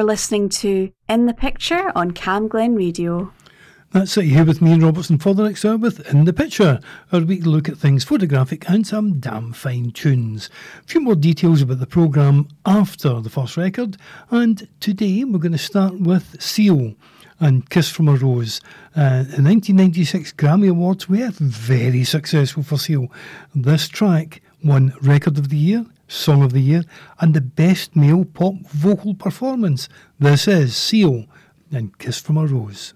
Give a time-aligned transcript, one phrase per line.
[0.00, 3.32] We're listening to In the Picture on Camglen Radio.
[3.90, 6.78] That's it here with me Ian Robertson for the next hour with In the Picture,
[7.10, 10.50] our weekly look at things photographic and some damn fine tunes.
[10.78, 13.96] A few more details about the programme after the first record,
[14.30, 16.94] and today we're going to start with Seal
[17.40, 18.60] and Kiss from a Rose.
[18.94, 23.08] Uh, the 1996 Grammy Awards were very successful for Seal.
[23.52, 26.82] This track won Record of the Year, Song of the Year,
[27.20, 29.88] and the Best Male Pop Vocal Performance.
[30.18, 31.26] This is Seal
[31.70, 32.94] and Kiss from a Rose.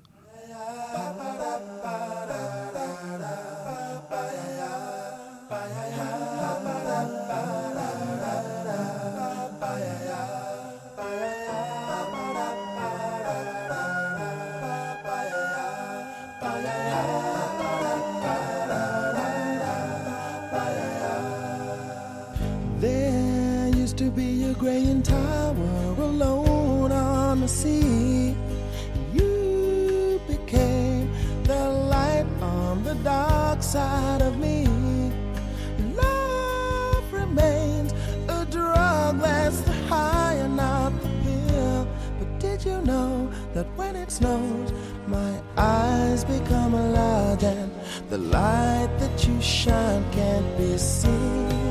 [44.12, 44.72] Snows,
[45.06, 47.72] my eyes become large and
[48.10, 51.61] the light that you shine can't be seen?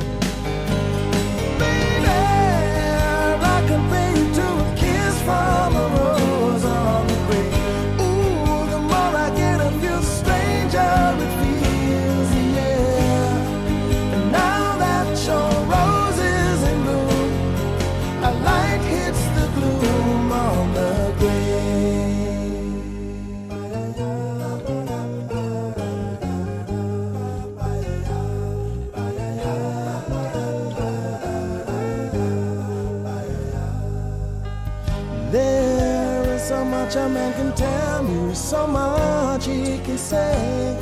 [36.83, 40.77] Much a man can tell you, so much he can say.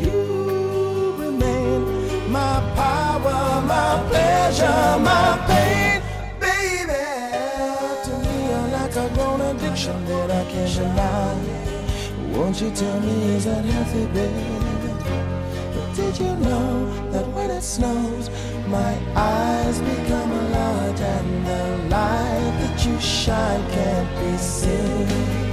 [0.00, 1.80] You remain
[2.32, 6.02] my power, my pleasure, my pain,
[6.40, 7.04] baby.
[8.04, 11.34] To me, you're like a grown addiction that I can't deny.
[12.34, 14.64] Won't you tell me, is that healthy, baby?
[15.74, 16.70] But did you know
[17.12, 18.28] that when it snows,
[18.68, 25.43] my eyes become large and the light that you shine can't be seen.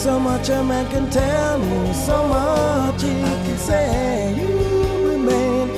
[0.00, 4.34] So much a man can tell me, so much he can say.
[4.34, 5.68] You remain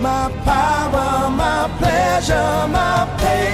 [0.00, 3.51] my power, my pleasure, my pain.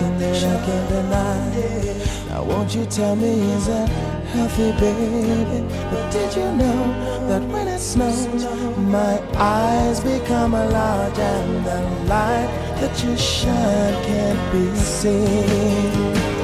[0.00, 2.28] Addiction that I can't deny.
[2.28, 3.88] Now, won't you tell me, is that
[4.28, 5.66] healthy, baby?
[5.90, 8.44] But did you know that when it snows,
[8.76, 12.48] my eyes become large and the light
[12.80, 16.37] that you shine can't be seen?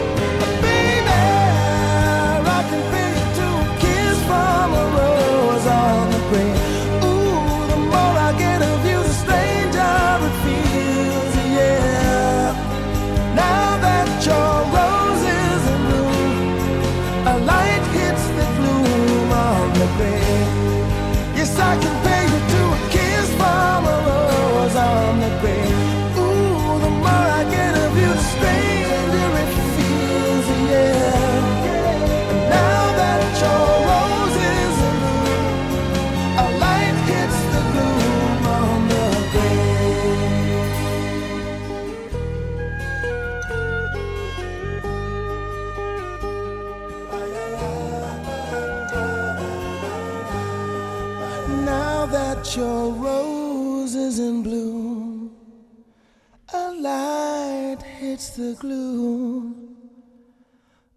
[58.36, 59.54] The glue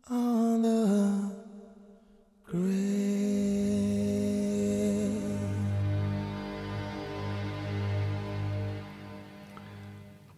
[0.10, 1.36] on the
[2.46, 2.64] grave.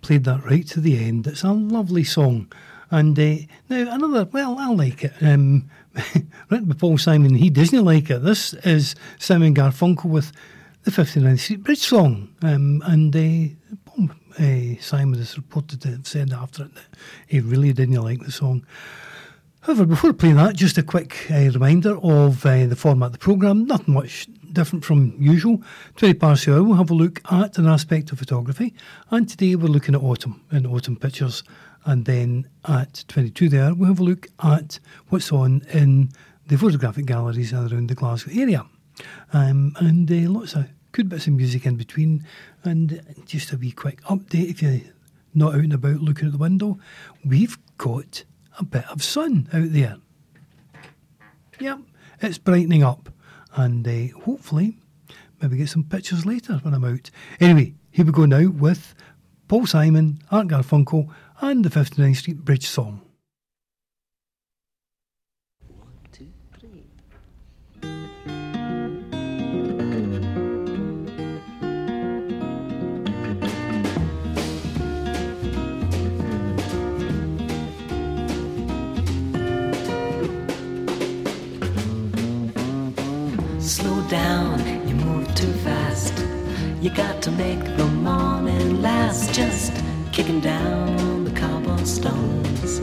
[0.01, 1.27] Played that right to the end.
[1.27, 2.51] It's a lovely song.
[2.91, 3.35] And uh,
[3.69, 5.13] now another, well, I like it.
[5.21, 5.69] Um,
[6.49, 8.23] written by Paul Simon, he doesn't like it.
[8.23, 10.33] This is Simon Garfunkel with
[10.83, 12.35] the 59th Street Bridge song.
[12.41, 13.53] Um, and uh,
[14.39, 16.83] uh, Simon has reported to have said after it that
[17.27, 18.65] he really didn't like the song.
[19.61, 23.17] However, before playing that, just a quick uh, reminder of uh, the format of the
[23.17, 23.65] programme.
[23.65, 25.61] Nothing much different from usual.
[25.97, 28.73] 20 past the hour, we'll have a look at an aspect of photography.
[29.11, 31.43] And today we're looking at autumn and autumn pictures.
[31.85, 36.09] And then at 22 there, we'll have a look at what's on in
[36.47, 38.65] the photographic galleries around the Glasgow area.
[39.33, 42.25] Um, and uh, lots of good bits of music in between.
[42.63, 44.81] And just a wee quick update if you're
[45.33, 46.79] not out and about looking at the window,
[47.23, 48.23] we've got
[48.59, 49.97] a bit of sun out there.
[51.59, 51.79] Yep,
[52.21, 53.09] it's brightening up.
[53.55, 54.77] And uh, hopefully,
[55.41, 57.09] maybe get some pictures later when I'm out.
[57.39, 58.93] Anyway, here we go now with
[59.47, 61.09] Paul Simon, Art Garfunkel,
[61.41, 63.01] and the 59th Street Bridge song.
[84.09, 86.13] Down, you move too fast.
[86.81, 89.33] You got to make the morning last.
[89.33, 89.71] Just
[90.11, 92.79] kicking down the cobblestones,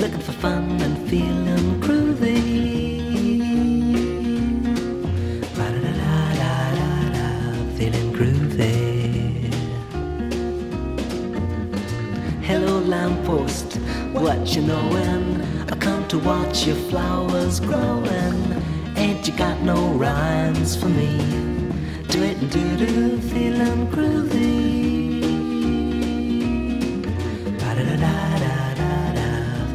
[0.00, 3.38] looking for fun and feeling groovy.
[5.54, 7.22] Ba-da-da-da-da-da,
[7.76, 9.54] Feeling groovy.
[12.42, 13.76] Hello, lamppost,
[14.12, 15.40] what you knowin'?
[15.70, 18.63] I come to watch your flowers growing.
[19.04, 21.18] Ain't you got no rhymes for me?
[22.08, 25.20] Do it and do do, feeling groovy.
[27.58, 29.28] Ba-da-da-da-da-da,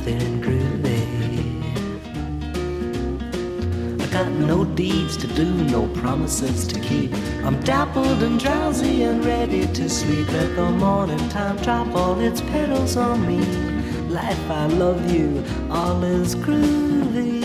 [0.03, 1.03] feeling groovy.
[4.01, 7.13] I got no deeds to do, no promises to keep.
[7.45, 10.27] I'm dappled and drowsy and ready to sleep.
[10.31, 13.45] Let the morning time drop all its petals on me.
[14.09, 17.38] Life, I love you, all is groovy.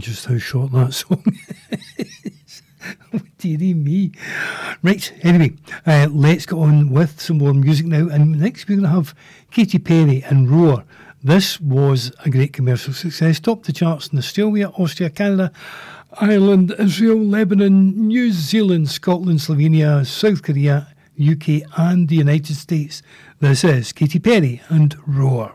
[0.00, 1.22] Just how short that song
[1.98, 2.62] is.
[3.12, 4.12] Oh, dearie me.
[4.82, 5.54] Right, anyway,
[5.86, 8.08] uh, let's get on with some more music now.
[8.08, 9.14] And next we're going to have
[9.50, 10.84] Katy Perry and Roar.
[11.22, 15.52] This was a great commercial success, topped the charts in Australia, Austria, Canada,
[16.14, 20.88] Ireland, Israel, Lebanon, New Zealand, Scotland, Slovenia, South Korea,
[21.20, 23.02] UK, and the United States.
[23.40, 25.52] This is Katy Perry and Roar.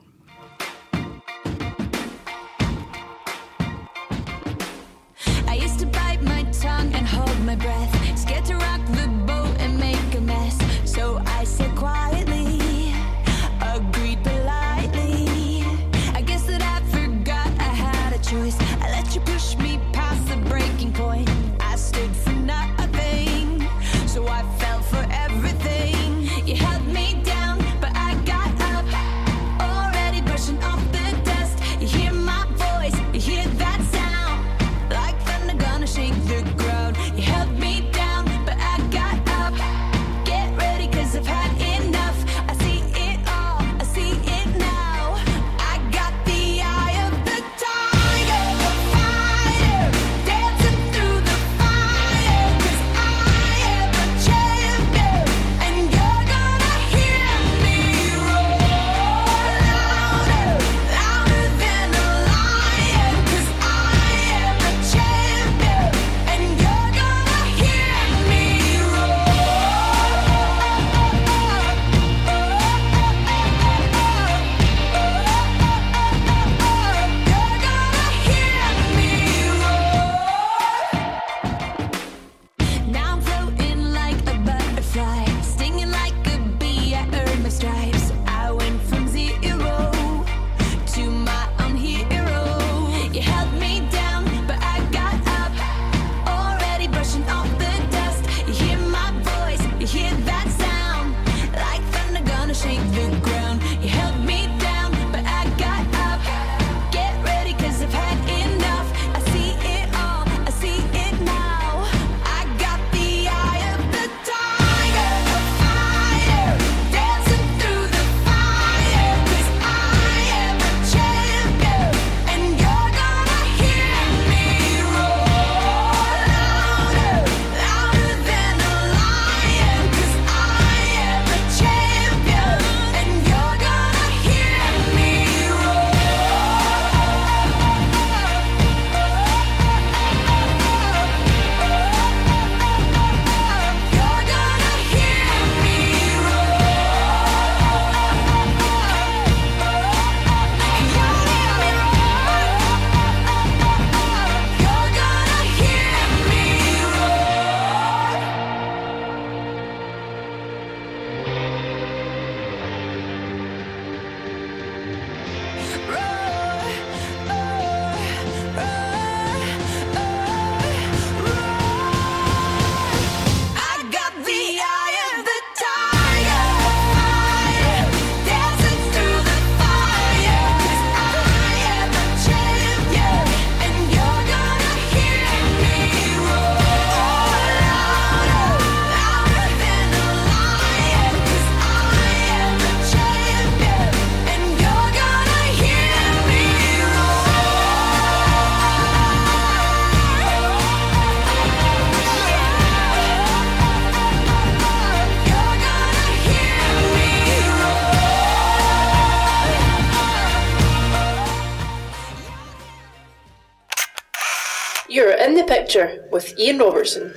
[216.16, 217.14] With Ian Robertson,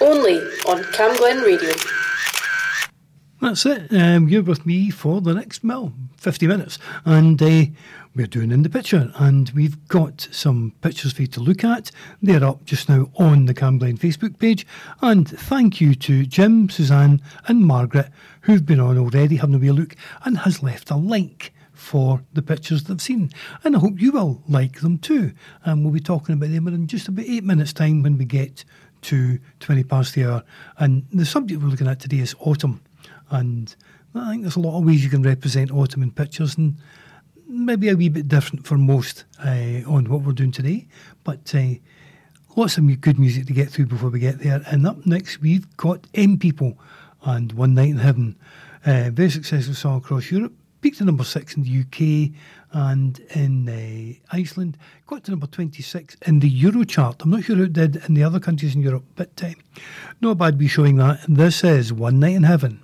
[0.00, 1.74] only on Camglen Radio.
[3.42, 3.92] That's it.
[3.92, 6.78] Um, you're with me for the next, well, 50 minutes.
[7.04, 7.64] And uh,
[8.14, 9.12] we're doing in the picture.
[9.16, 11.90] And we've got some pictures for you to look at.
[12.22, 14.66] They're up just now on the Camglen Facebook page.
[15.02, 18.08] And thank you to Jim, Suzanne, and Margaret,
[18.42, 21.52] who've been on already having a wee look and has left a link
[21.90, 23.32] for the pictures they've seen.
[23.64, 25.32] And I hope you will like them too.
[25.64, 28.64] And we'll be talking about them in just about eight minutes' time when we get
[29.02, 30.44] to 20 past the hour.
[30.78, 32.80] And the subject we're looking at today is autumn.
[33.30, 33.74] And
[34.14, 36.76] I think there's a lot of ways you can represent autumn in pictures, and
[37.48, 40.86] maybe a wee bit different for most uh, on what we're doing today.
[41.24, 41.74] But uh,
[42.54, 44.62] lots of good music to get through before we get there.
[44.66, 46.78] And up next, we've got M People
[47.24, 48.36] and One Night in Heaven.
[48.86, 50.52] Uh, very successful song across Europe.
[50.80, 52.32] Peaked at number six in the UK
[52.72, 54.78] and in uh, Iceland.
[55.06, 57.22] Got to number 26 in the Euro chart.
[57.22, 59.50] I'm not sure how it did in the other countries in Europe, but uh,
[60.20, 61.20] not bad be showing that.
[61.28, 62.80] This is One Night in Heaven.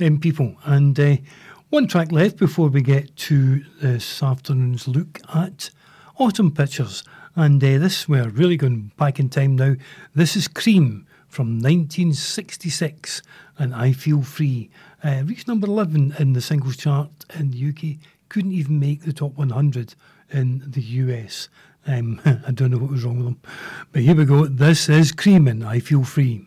[0.00, 0.56] People.
[0.64, 1.16] And uh,
[1.68, 5.70] one track left before we get to this afternoon's look at
[6.18, 7.04] autumn pictures.
[7.36, 9.74] And uh, this, we're really going back in time now.
[10.14, 13.22] This is Cream from 1966,
[13.58, 14.70] and I Feel Free.
[15.04, 19.12] Uh, reached number 11 in the singles chart in the UK, couldn't even make the
[19.12, 19.94] top 100
[20.30, 21.48] in the US.
[21.86, 23.40] Um, I don't know what was wrong with them.
[23.92, 24.46] But here we go.
[24.46, 26.46] This is Cream and I Feel Free.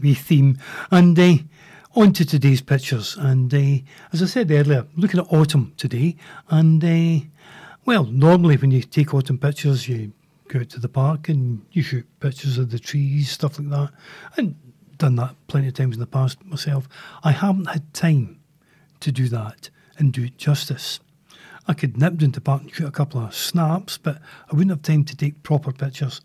[0.00, 0.58] wee theme.
[0.90, 1.34] And uh,
[1.94, 3.16] on to today's pictures.
[3.16, 3.82] And uh,
[4.12, 6.16] as I said earlier, looking at autumn today.
[6.48, 7.24] And uh,
[7.84, 10.12] well, normally when you take autumn pictures, you
[10.48, 13.90] go out to the park and you shoot pictures of the trees, stuff like that.
[14.36, 14.56] And
[14.98, 16.88] done that plenty of times in the past myself.
[17.24, 18.38] I haven't had time
[19.00, 21.00] to do that and do it justice.
[21.66, 24.56] I could nip down to the park and shoot a couple of snaps, but I
[24.56, 26.20] wouldn't have time to take proper pictures.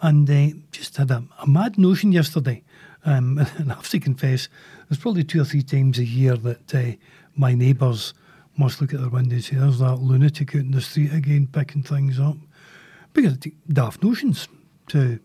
[0.00, 2.62] And uh, just had a, a mad notion yesterday.
[3.04, 4.48] Um, and I have to confess,
[4.88, 6.96] there's probably two or three times a year that uh,
[7.36, 8.14] my neighbours
[8.56, 11.46] must look at their window and say, there's that lunatic out in the street again
[11.46, 12.36] picking things up.
[13.12, 14.48] Because I take daft notions
[14.88, 15.20] to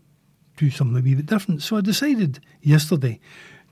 [0.56, 1.62] do something a wee bit different.
[1.62, 3.20] So I decided yesterday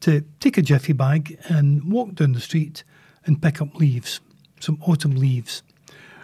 [0.00, 2.82] to take a jiffy bag and walk down the street
[3.24, 4.20] and pick up leaves,
[4.58, 5.62] some autumn leaves,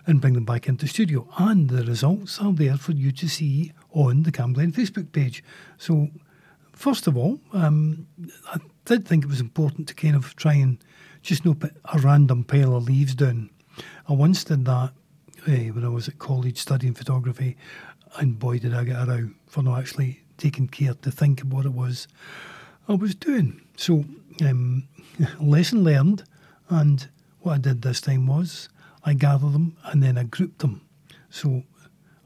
[0.06, 1.28] and bring them back into the studio.
[1.38, 5.44] And the results are there for you to see on the Camglen Facebook page.
[5.76, 6.08] So,
[6.78, 8.06] first of all, um,
[8.46, 10.78] I did think it was important to kind of try and
[11.22, 13.50] just not put a random pile of leaves down.
[14.08, 14.92] I once did that
[15.46, 17.56] eh, when I was at college studying photography,
[18.16, 21.52] and boy, did I get a row for not actually taking care to think of
[21.52, 22.06] what it was
[22.88, 23.60] I was doing.
[23.76, 24.04] So,
[24.40, 24.88] um,
[25.40, 26.22] lesson learned,
[26.70, 27.06] and
[27.40, 28.68] what I did this time was
[29.04, 30.82] I gathered them and then I grouped them.
[31.28, 31.64] So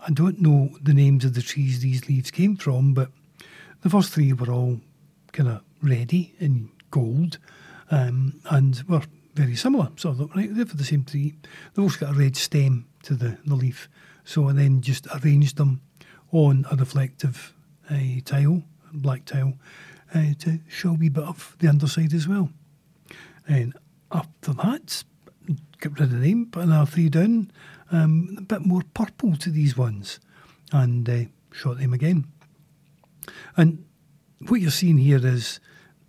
[0.07, 3.11] I don't know the names of the trees these leaves came from, but
[3.83, 4.81] the first three were all
[5.33, 7.38] kind of ready in gold
[7.90, 9.03] um, and were
[9.35, 9.88] very similar.
[9.97, 11.35] So right, they're for the same tree.
[11.75, 13.88] They've also got a red stem to the, the leaf.
[14.25, 15.81] So I then just arranged them
[16.31, 17.53] on a reflective
[17.90, 19.55] uh, tile, black tile,
[20.14, 22.51] uh, to show a wee bit of the underside as well.
[23.49, 23.75] And
[24.12, 25.03] after that,
[25.81, 27.51] get rid of them, put another three down,
[27.90, 30.21] um, a bit more purple to these ones,
[30.73, 32.27] and uh, shot them again.
[33.57, 33.85] And
[34.49, 35.61] what you're seeing here is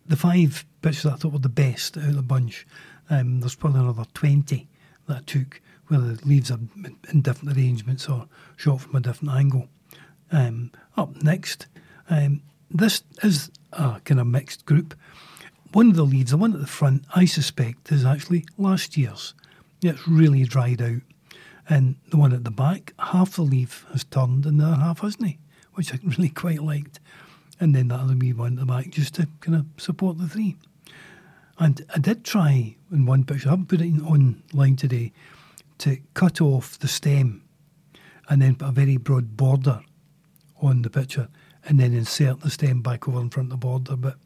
[0.06, 2.66] the five pictures that I thought were the best out of the bunch.
[3.10, 4.68] Um, there's probably another 20
[5.08, 6.60] that I took where the leaves are
[7.10, 9.68] in different arrangements or shot from a different angle.
[10.32, 11.68] Um, up next,
[12.10, 14.96] um, this is a kind of mixed group.
[15.74, 19.34] One of the leaves, the one at the front, I suspect is actually last year's.
[19.82, 21.02] It's really dried out.
[21.70, 25.00] And the one at the back, half the leaf has turned and the other half
[25.00, 25.40] hasn't, he?
[25.74, 27.00] which I really quite liked.
[27.60, 30.28] And then that other wee one at the back just to kind of support the
[30.28, 30.58] three.
[31.60, 35.13] And I did try in one picture, I haven't put it online today,
[35.80, 37.44] to cut off the stem
[38.30, 39.82] and then put a very broad border
[40.62, 41.28] on the picture
[41.66, 44.18] and then insert the stem back over in front of the border, but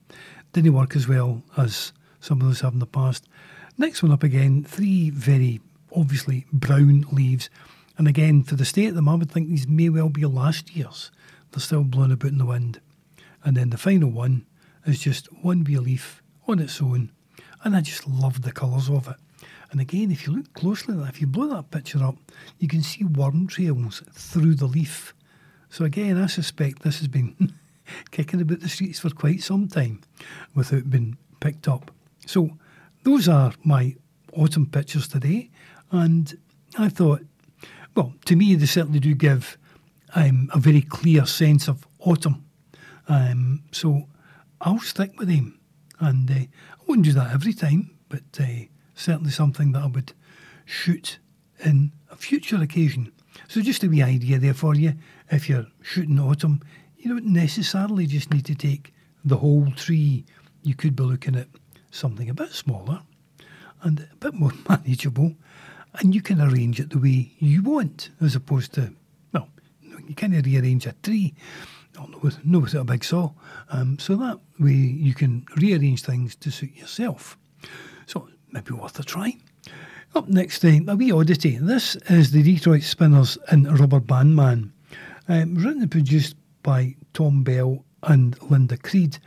[0.53, 3.27] didn't work as well as some of those have in the past.
[3.77, 5.61] Next one up again, three very
[5.95, 7.49] obviously brown leaves.
[7.97, 10.75] And again, for the state of them, I would think these may well be last
[10.75, 11.11] year's.
[11.51, 12.79] They're still blowing about in the wind.
[13.47, 14.45] And then the final one
[14.85, 17.13] is just one wee leaf on its own.
[17.63, 19.15] And I just love the colours of it.
[19.71, 22.17] And again, if you look closely at that, if you blow that picture up,
[22.59, 25.13] you can see worm trails through the leaf.
[25.69, 27.53] So again, I suspect this has been
[28.11, 30.01] kicking about the streets for quite some time
[30.53, 31.89] without being picked up.
[32.25, 32.49] So
[33.03, 33.95] those are my
[34.33, 35.51] autumn pictures today,
[35.89, 36.37] and
[36.77, 37.21] I thought,
[37.95, 39.57] well, to me they certainly do give
[40.15, 42.43] um, a very clear sense of autumn.
[43.07, 44.07] Um, so
[44.61, 45.59] I'll stick with him,
[45.99, 46.47] and uh, I
[46.87, 48.65] wouldn't do that every time, but uh,
[48.95, 50.13] certainly something that I would
[50.65, 51.19] shoot
[51.63, 53.11] in a future occasion.
[53.47, 54.93] So just a wee idea there for you.
[55.31, 56.61] If you're shooting autumn,
[56.97, 58.93] you don't necessarily just need to take
[59.23, 60.25] the whole tree.
[60.63, 61.47] You could be looking at
[61.91, 63.01] something a bit smaller
[63.83, 65.35] and a bit more manageable,
[65.99, 68.93] and you can arrange it the way you want, as opposed to,
[69.33, 69.49] well,
[70.07, 71.33] you kind of rearrange a tree,
[71.97, 73.31] not with, not with a big saw.
[73.69, 77.37] Um, so that way you can rearrange things to suit yourself.
[78.05, 79.37] So maybe worth a try.
[80.15, 81.57] Up next, uh, a wee oddity.
[81.57, 84.71] This is the Detroit Spinners and Rubber Band Man,
[85.27, 89.19] um, written and produced by Tom Bell and Linda Creed.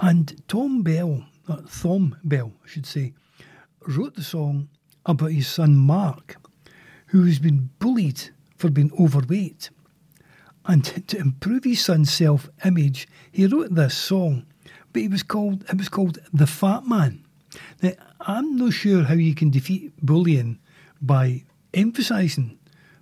[0.00, 3.12] And Tom Bell, uh, Thom Bell, I should say,
[3.86, 4.68] wrote the song
[5.06, 6.36] about his son Mark,
[7.06, 8.20] who has been bullied
[8.56, 9.70] for being overweight.
[10.66, 14.46] And to improve his son's self-image, he wrote this song,
[14.92, 17.24] but it was called it was called The Fat Man.
[17.82, 20.58] Now, I'm not sure how you can defeat bullying
[21.02, 22.58] by emphasising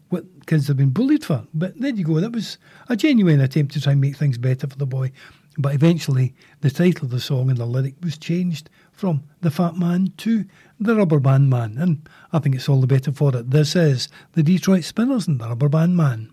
[0.09, 1.47] what kids have been bullied for.
[1.55, 2.21] But there you go.
[2.21, 5.13] That was a genuine attempt to try and make things better for the boy.
[5.57, 9.77] But eventually, the title of the song and the lyric was changed from The Fat
[9.77, 10.45] Man to
[10.81, 11.77] The Rubber Band Man.
[11.79, 13.51] And I think it's all the better for it.
[13.51, 16.31] This is the Detroit Spinners and The Rubber Band Man.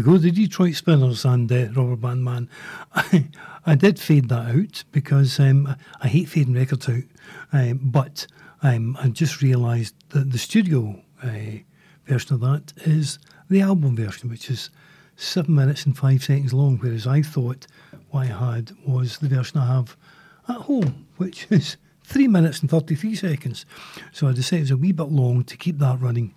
[0.00, 2.48] Go, the Detroit Spinners and uh, Rubber Band Man.
[2.94, 3.28] I,
[3.66, 7.02] I did fade that out because um, I hate fading records out,
[7.52, 8.26] um, but
[8.62, 11.58] um, I just realised that the studio uh,
[12.06, 13.18] version of that is
[13.50, 14.70] the album version, which is
[15.16, 17.66] seven minutes and five seconds long, whereas I thought
[18.10, 19.96] what I had was the version I have
[20.48, 23.66] at home, which is three minutes and 33 seconds.
[24.12, 26.34] So I decided it was a wee bit long to keep that running.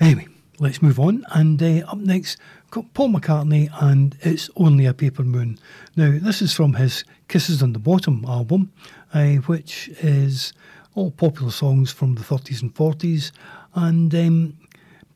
[0.00, 0.28] Anyway,
[0.60, 1.24] let's move on.
[1.30, 2.38] And uh, up next,
[2.70, 5.58] got Paul McCartney and It's Only a Paper Moon.
[5.96, 8.72] Now, this is from his Kisses on the Bottom album,
[9.14, 10.52] uh, which is
[10.94, 13.32] all popular songs from the 30s and 40s.
[13.74, 14.58] And um,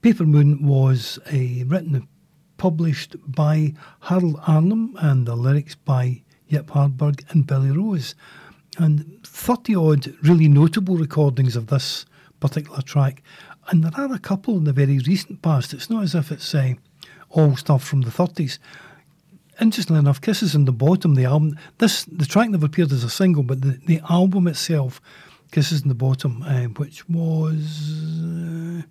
[0.02, 2.08] Paper Moon was uh, written and
[2.56, 8.14] published by Harold Arlen and the lyrics by Yip Harburg and Billy Rose.
[8.78, 12.06] And 30 odd really notable recordings of this
[12.40, 13.22] particular track.
[13.68, 15.72] And there are a couple in the very recent past.
[15.72, 16.74] It's not as if it's uh,
[17.30, 18.58] all stuff from the 30s.
[19.60, 23.10] Interestingly enough, Kisses on the Bottom, the album, this the track never appeared as a
[23.10, 25.00] single, but the, the album itself,
[25.52, 28.82] Kisses on the Bottom, uh, which was uh,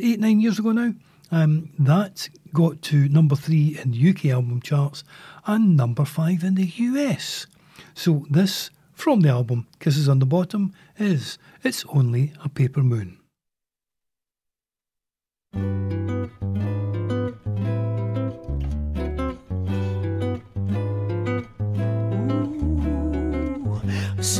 [0.00, 0.94] eight, nine years ago now,
[1.30, 5.04] um, that got to number three in the UK album charts
[5.46, 7.46] and number five in the US.
[7.94, 13.18] So this, from the album Kisses on the Bottom, is It's Only a Paper Moon.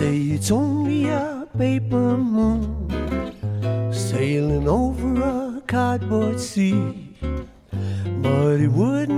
[0.05, 2.61] Say it's only a paper moon
[3.91, 7.17] sailing over a cardboard sea.
[8.21, 9.14] But it wouldn't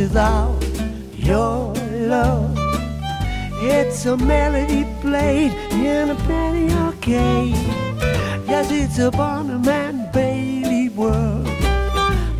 [0.00, 0.58] Without
[1.14, 1.74] your
[2.08, 2.56] love,
[3.60, 7.54] it's a melody played in a penny arcade.
[8.48, 11.46] Yes, it's a Barnum and Bailey world,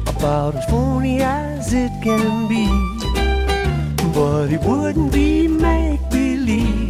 [0.07, 2.67] about as phony as it can be.
[4.15, 6.90] But it wouldn't be make believe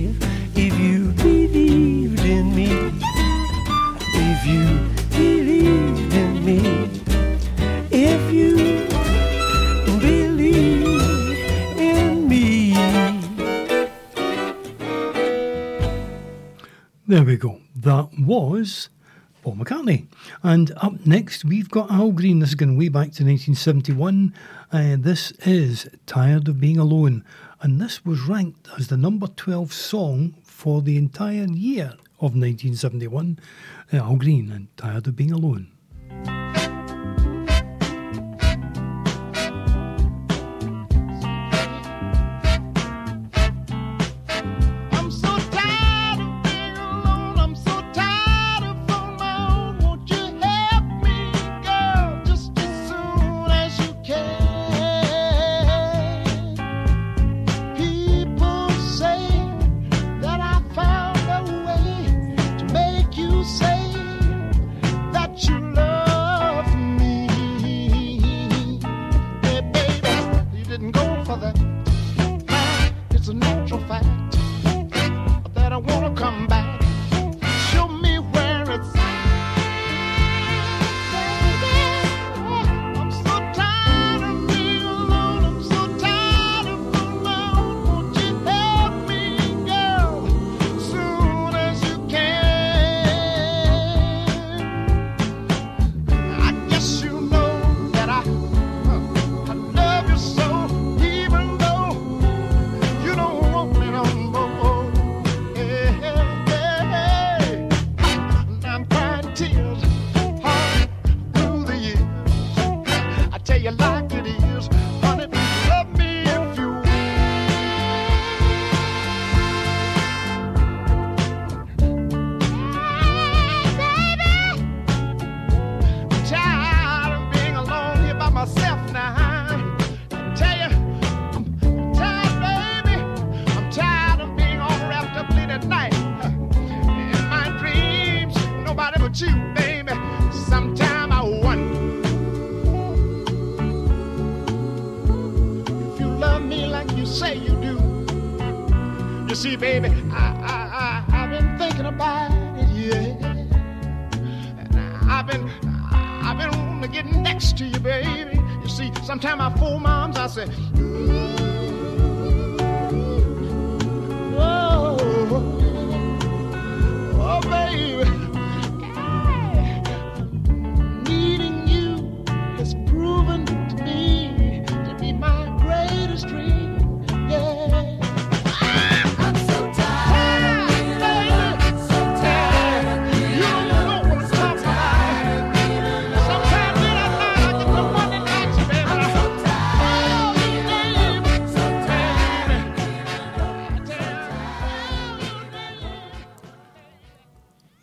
[17.10, 17.60] There we go.
[17.74, 18.88] That was
[19.42, 20.06] Paul McCartney.
[20.44, 22.38] And up next, we've got Al Green.
[22.38, 24.32] This is going way back to 1971.
[24.70, 27.24] Uh, this is Tired of Being Alone.
[27.62, 33.40] And this was ranked as the number 12 song for the entire year of 1971.
[33.92, 35.66] Uh, Al Green and Tired of Being Alone.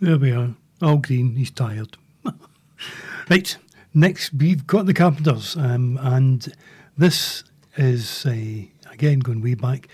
[0.07, 0.55] There we are.
[0.81, 1.97] Al Green, he's tired.
[3.29, 3.57] right,
[3.93, 6.55] next we've got the Carpenters, um, and
[6.97, 7.43] this
[7.75, 9.89] is, again, going way back.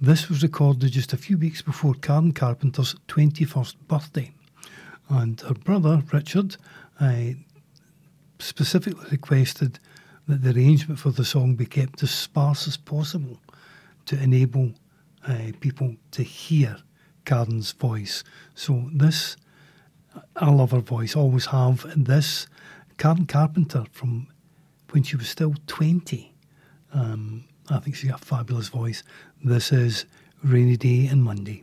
[0.00, 4.32] This was recorded just a few weeks before Karen Carpenter's 21st birthday.
[5.10, 6.56] And her brother, Richard,
[6.98, 7.32] uh,
[8.38, 9.80] specifically requested
[10.28, 13.38] that the arrangement for the song be kept as sparse as possible
[14.06, 14.72] to enable
[15.26, 16.78] uh, people to hear
[17.26, 18.24] Karen's voice.
[18.54, 19.36] So this,
[20.36, 21.84] I love her voice, always have.
[21.84, 22.46] And this,
[22.96, 24.28] Karen Carpenter from
[24.90, 26.32] when she was still 20.
[26.92, 29.02] Um, I think she's got a fabulous voice.
[29.44, 30.06] This is
[30.42, 31.62] Rainy Day and Monday.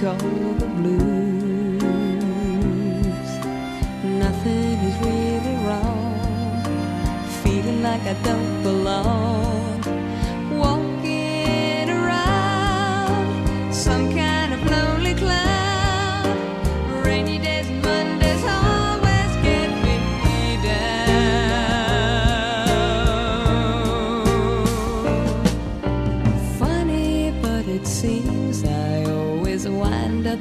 [0.00, 1.80] call the blues.
[4.04, 6.62] Nothing is really wrong.
[7.42, 9.55] Feeling like I don't belong.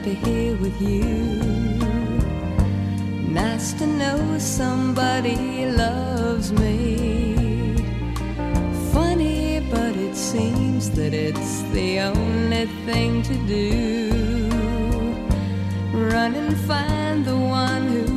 [0.07, 1.03] Up here with you.
[3.27, 7.75] Nice to know somebody loves me.
[8.91, 14.49] Funny, but it seems that it's the only thing to do.
[15.93, 18.14] Run and find the one who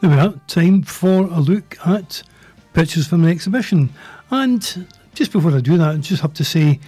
[0.00, 0.32] There we are.
[0.46, 2.22] Time for a look at
[2.72, 3.92] pictures from the exhibition.
[4.30, 6.80] And just before I do that, I just have to say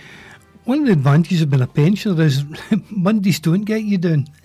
[0.65, 2.43] one of the advantages of being a pensioner is
[2.91, 4.29] Mondays don't get you down.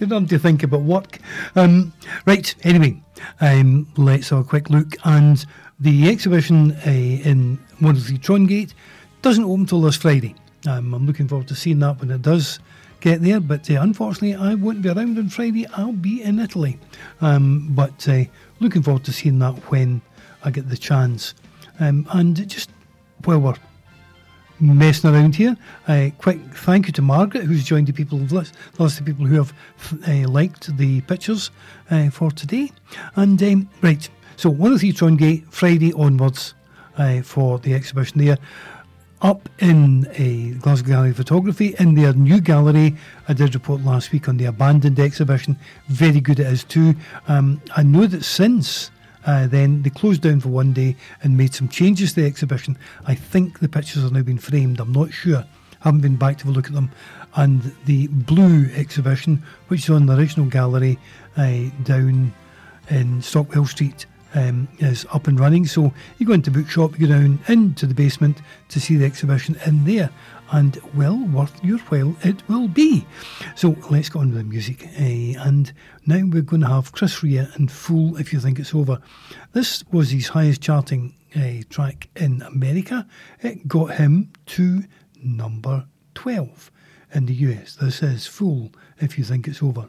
[0.00, 1.20] you don't have to think about work.
[1.54, 1.92] Um,
[2.26, 3.00] right, anyway,
[3.40, 4.96] um, let's have a quick look.
[5.04, 5.46] And
[5.78, 8.74] the exhibition uh, in 103 Trongate
[9.22, 10.34] doesn't open till this Friday.
[10.66, 12.58] Um, I'm looking forward to seeing that when it does
[13.00, 15.66] get there, but uh, unfortunately, I won't be around on Friday.
[15.68, 16.78] I'll be in Italy.
[17.20, 18.24] Um, but uh,
[18.60, 20.00] looking forward to seeing that when
[20.44, 21.34] I get the chance.
[21.80, 22.70] Um, and just
[23.24, 23.54] while we're
[24.60, 29.04] messing around here, uh, quick thank you to Margaret, who's joined the people, the of
[29.04, 29.52] people who have
[30.08, 31.50] uh, liked the pictures
[31.90, 32.70] uh, for today.
[33.16, 36.54] And um, right, so 103 Trongate, Friday onwards
[36.96, 38.38] uh, for the exhibition there.
[39.20, 42.96] Up in a Glasgow Gallery of Photography in their new gallery.
[43.26, 45.56] I did report last week on the abandoned exhibition.
[45.88, 46.94] Very good it is too.
[47.26, 48.90] Um, I know that since
[49.26, 52.78] uh, then they closed down for one day and made some changes to the exhibition.
[53.06, 54.80] I think the pictures have now been framed.
[54.80, 55.44] I'm not sure.
[55.80, 56.90] Haven't been back to have a look at them.
[57.34, 60.98] And the blue exhibition, which is on the original gallery
[61.36, 62.32] uh, down
[62.90, 65.66] in Stockwell Street, um, is up and running.
[65.66, 69.56] So you go into bookshop, you go down into the basement to see the exhibition
[69.66, 70.10] in there,
[70.50, 73.06] and well worth your while it will be.
[73.54, 74.84] So let's go on with the music.
[74.98, 75.72] Uh, and
[76.06, 79.00] now we're going to have Chris Rea and Fool If You Think It's Over.
[79.52, 83.06] This was his highest charting uh, track in America.
[83.40, 84.84] It got him to
[85.22, 86.70] number 12
[87.14, 87.76] in the US.
[87.76, 89.88] This is Fool If You Think It's Over.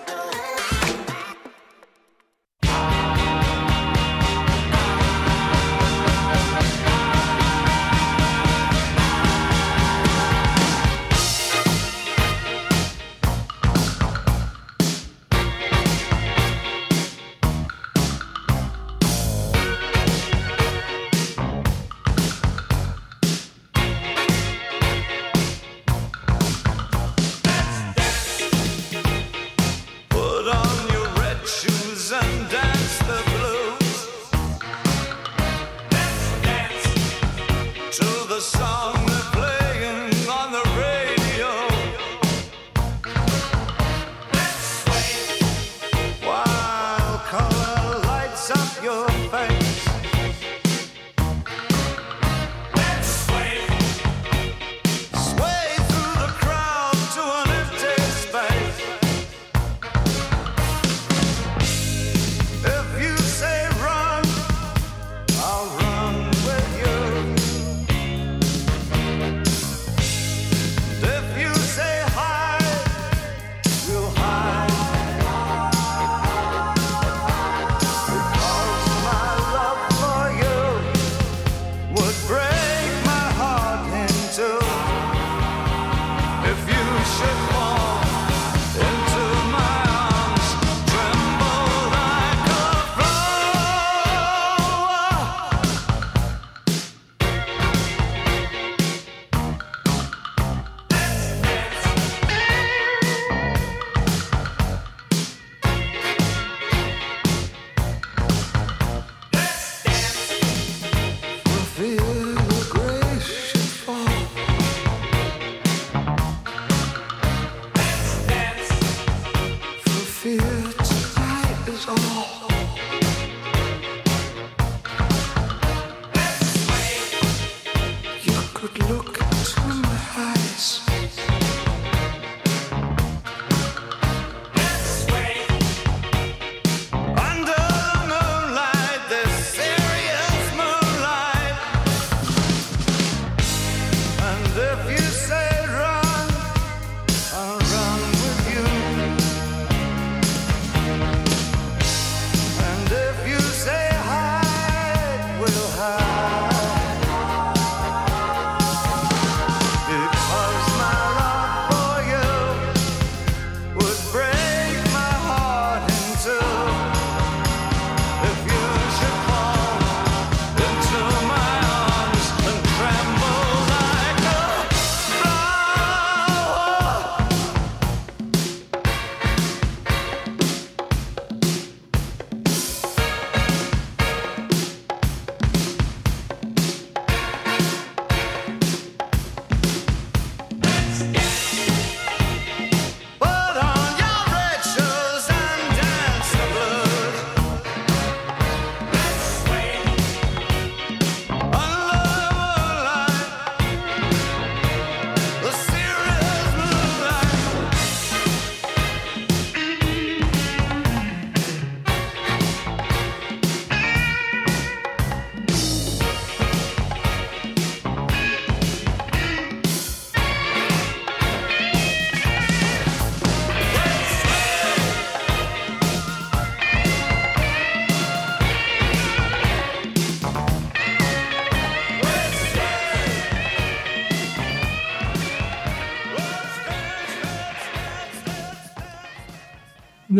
[38.41, 38.70] dance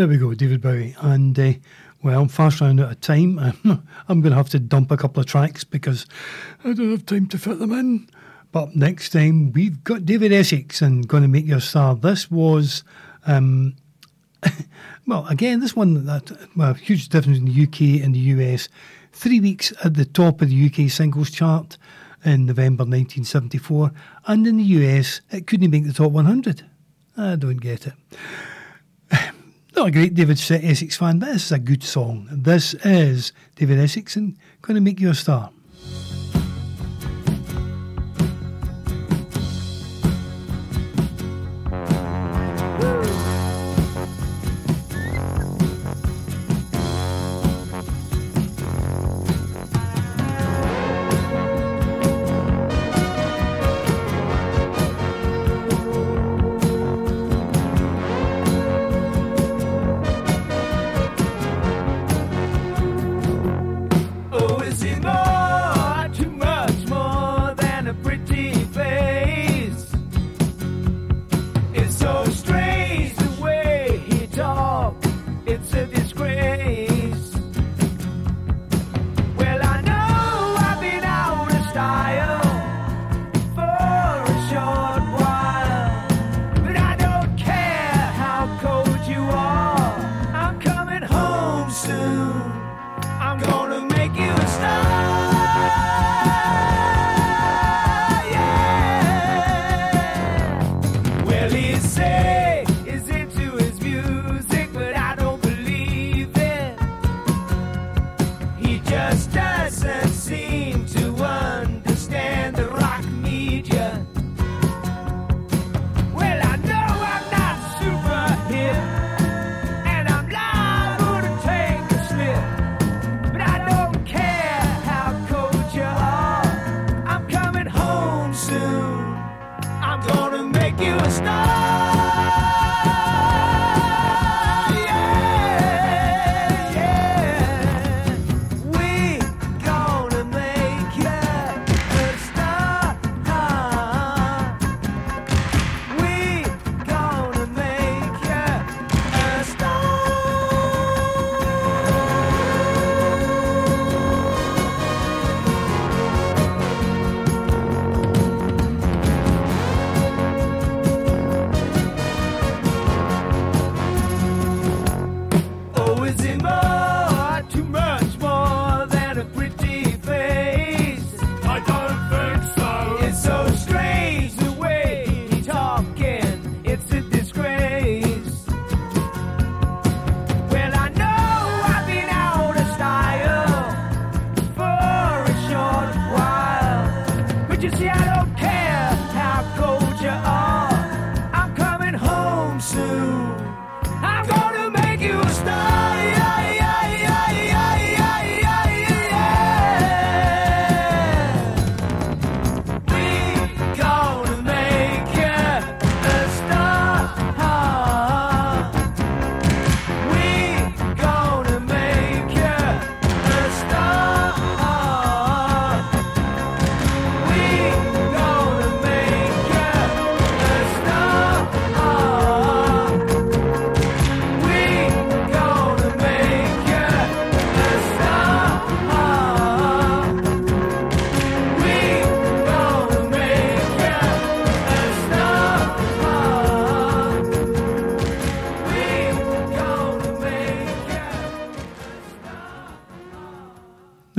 [0.01, 0.95] There we go, David Bowie.
[1.01, 1.53] And, uh,
[2.01, 3.37] well, I'm fast running out of time.
[4.09, 6.07] I'm going to have to dump a couple of tracks because
[6.63, 8.09] I don't have time to fit them in.
[8.51, 11.93] But next time, we've got David Essex and Going to Make Your Star.
[11.93, 12.83] This was,
[13.27, 13.75] um,
[15.05, 18.69] well, again, this one, that well, huge difference in the UK and the US.
[19.13, 21.77] Three weeks at the top of the UK singles chart
[22.25, 23.91] in November 1974.
[24.25, 26.65] And in the US, it couldn't make the top 100.
[27.17, 27.93] I don't get it.
[29.75, 32.27] Not a great David Essex fan, but this is a good song.
[32.29, 35.51] This is David Essex and going to make you a star.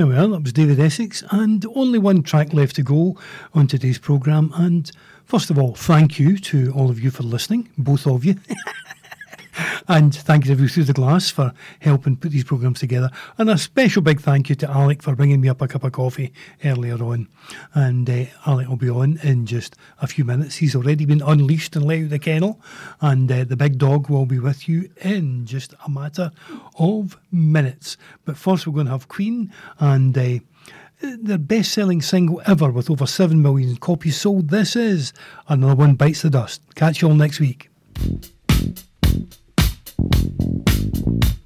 [0.03, 3.17] There we are, that was David Essex, and only one track left to go
[3.55, 4.53] on today's programme.
[4.57, 4.91] And
[5.27, 8.35] first of all, thank you to all of you for listening, both of you.
[9.89, 13.11] and thank you to you Through the Glass for helping put these programmes together.
[13.39, 15.93] And a special big thank you to Alec for bringing me up a cup of
[15.93, 16.33] coffee
[16.65, 17.29] earlier on.
[17.75, 20.57] And uh, Alec will be on in just a few minutes.
[20.57, 22.61] He's already been unleashed and let out the kennel.
[23.01, 26.31] And uh, the big dog will be with you in just a matter
[26.79, 27.97] of minutes.
[28.25, 30.17] But first, we're going to have Queen and.
[30.17, 30.39] Uh,
[31.03, 34.51] their best selling single ever with over 7 million copies sold.
[34.51, 35.13] This is
[35.49, 36.63] Another One Bites the Dust.
[36.77, 37.71] Catch you all next week.
[41.05, 41.42] He